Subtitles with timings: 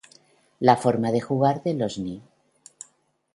[0.67, 2.23] La forma de jugar de los ni